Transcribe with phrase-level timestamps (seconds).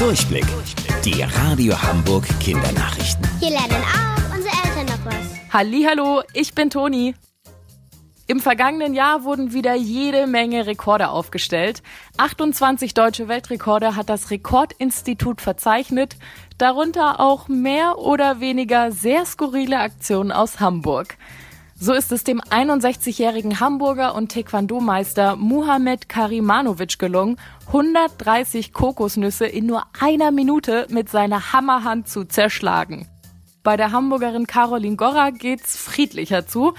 [0.00, 0.46] Durchblick.
[1.04, 3.22] Die Radio Hamburg Kindernachrichten.
[3.38, 5.52] Hier lernen auch unsere Eltern noch was.
[5.52, 7.14] Hallo, ich bin Toni.
[8.26, 11.82] Im vergangenen Jahr wurden wieder jede Menge Rekorde aufgestellt.
[12.16, 16.16] 28 deutsche Weltrekorde hat das Rekordinstitut verzeichnet,
[16.56, 21.18] darunter auch mehr oder weniger sehr skurrile Aktionen aus Hamburg.
[21.82, 27.38] So ist es dem 61-jährigen Hamburger und Taekwondo-Meister Muhammad Karimanovic gelungen,
[27.68, 33.08] 130 Kokosnüsse in nur einer Minute mit seiner Hammerhand zu zerschlagen.
[33.62, 36.74] Bei der Hamburgerin Caroline Gorra geht's friedlicher zu.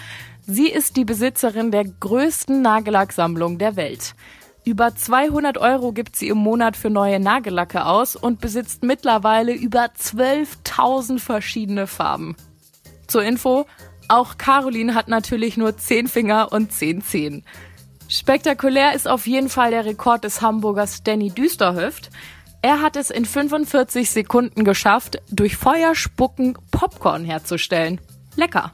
[0.46, 4.14] Sie ist die Besitzerin der größten Nagellacksammlung der Welt.
[4.66, 9.86] Über 200 Euro gibt sie im Monat für neue Nagellacke aus und besitzt mittlerweile über
[9.86, 12.36] 12.000 verschiedene Farben.
[13.08, 13.66] Zur Info,
[14.08, 17.44] auch Caroline hat natürlich nur 10 Finger und 10 Zehen.
[18.08, 22.10] Spektakulär ist auf jeden Fall der Rekord des Hamburgers Danny Düsterhöft.
[22.62, 28.02] Er hat es in 45 Sekunden geschafft, durch Feuerspucken Popcorn herzustellen.
[28.36, 28.74] Lecker.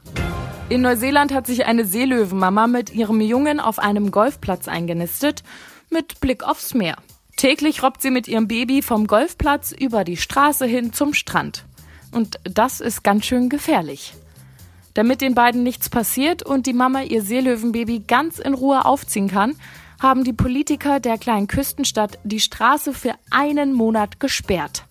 [0.68, 5.42] In Neuseeland hat sich eine Seelöwenmama mit ihrem Jungen auf einem Golfplatz eingenistet,
[5.88, 6.96] mit Blick aufs Meer.
[7.36, 11.64] Täglich robbt sie mit ihrem Baby vom Golfplatz über die Straße hin zum Strand.
[12.10, 14.14] Und das ist ganz schön gefährlich.
[14.98, 19.54] Damit den beiden nichts passiert und die Mama ihr Seelöwenbaby ganz in Ruhe aufziehen kann,
[20.00, 24.86] haben die Politiker der kleinen Küstenstadt die Straße für einen Monat gesperrt.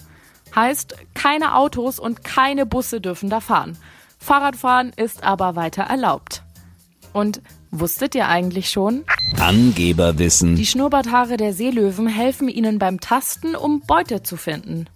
[0.56, 3.78] Heißt, keine Autos und keine Busse dürfen da fahren.
[4.18, 6.42] Fahrradfahren ist aber weiter erlaubt.
[7.12, 7.42] Und
[7.72, 9.04] wusstet ihr eigentlich schon?
[9.38, 10.56] Angeberwissen.
[10.56, 14.88] Die Schnurrbarthaare der Seelöwen helfen ihnen beim Tasten, um Beute zu finden.